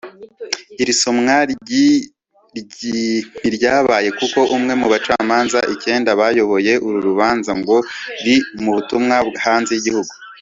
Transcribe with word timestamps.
iri 0.81 0.93
somwa 1.01 1.35
ntiryabaye 2.53 4.09
kuko 4.19 4.39
umwe 4.55 4.73
mu 4.81 4.87
bacamanza 4.93 5.59
icyenda 5.73 6.09
bayoboye 6.19 6.73
uru 6.85 6.99
rubanza 7.07 7.51
ngo 7.59 7.75
ari 8.17 8.35
mu 8.63 8.69
butumwa 8.75 9.15
hanze 9.45 9.71
y’igihugu 9.75 10.13